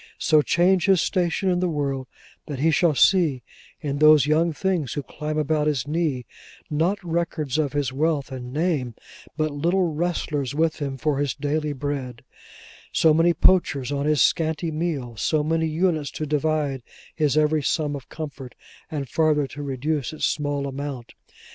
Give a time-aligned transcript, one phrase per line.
[0.17, 2.07] So change his station in the world,
[2.47, 3.43] that he shall see
[3.81, 6.25] in those young things who climb about his knee:
[6.71, 8.95] not records of his wealth and name:
[9.37, 12.23] but little wrestlers with him for his daily bread;
[12.91, 16.81] so many poachers on his scanty meal; so many units to divide
[17.13, 18.55] his every sum of comfort,
[18.89, 21.13] and farther to reduce its small amount.